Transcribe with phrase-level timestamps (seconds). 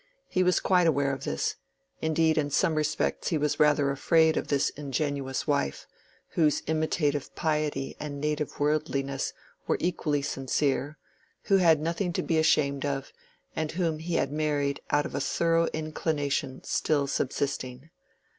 [0.27, 1.57] He was quite aware of this;
[2.01, 5.85] indeed in some respects he was rather afraid of this ingenuous wife,
[6.29, 9.31] whose imitative piety and native worldliness
[9.67, 10.97] were equally sincere,
[11.43, 13.13] who had nothing to be ashamed of,
[13.55, 17.91] and whom he had married out of a thorough inclination still subsisting.